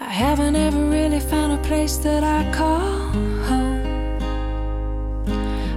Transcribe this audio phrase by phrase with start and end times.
[0.00, 2.80] I haven't ever really found a place that I call
[3.48, 3.86] home.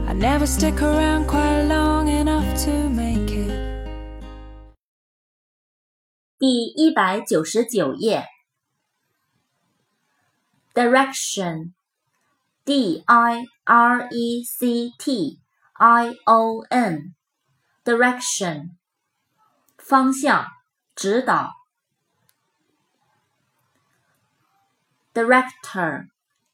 [0.07, 3.51] I never stick around quite long enough to make it.
[6.37, 8.27] 第一百九十九页。
[10.73, 11.73] Direction,
[12.63, 15.39] D I R E C T
[15.73, 17.15] I O N,
[17.83, 18.77] direction，
[19.77, 20.45] 方向，
[20.95, 21.51] 指导。
[25.13, 26.07] Director,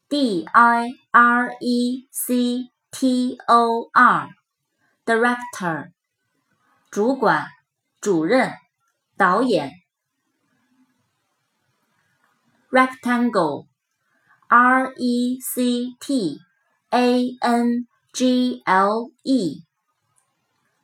[0.08, 4.30] D I R E C T O R,
[5.04, 5.92] director，
[6.90, 7.46] 主管、
[8.00, 8.52] 主任、
[9.16, 9.72] 导演。
[12.70, 13.66] Rectangle,
[14.48, 16.38] R E C T
[16.90, 19.62] A N G L E,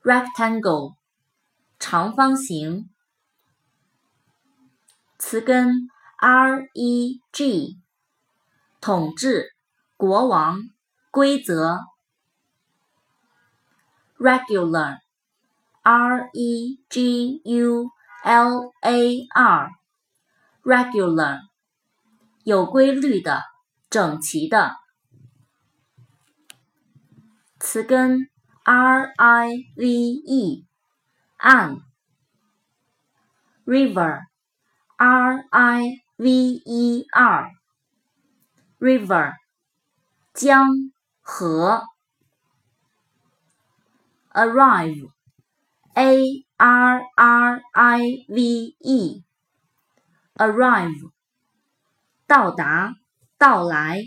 [0.02, 0.95] rectangle，
[1.79, 2.89] 长方形。
[5.19, 5.89] 词根
[6.20, 7.77] R E G，
[8.81, 9.53] 统治
[9.98, 10.62] 国王
[11.12, 11.82] 规则
[14.18, 14.98] ，regular，R
[16.34, 17.91] E G U
[18.24, 19.27] L A
[20.63, 21.41] R，regular，
[22.43, 23.43] 有规律的，
[23.91, 24.76] 整齐的。
[27.59, 28.27] 词根
[28.63, 30.65] R I V E，
[31.37, 31.77] 岸
[33.65, 36.02] ，river，R I。
[36.18, 36.62] ve
[37.13, 37.51] r
[38.79, 39.34] river
[40.34, 41.84] 江河
[44.34, 45.12] arrive
[45.93, 47.62] arrive
[50.35, 51.12] arrive
[52.26, 52.96] 到达
[53.37, 54.02] 到来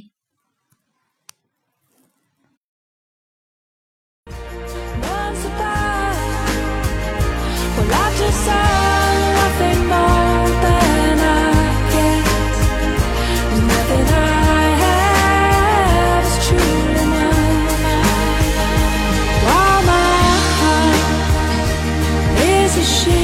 [22.82, 23.19] 是？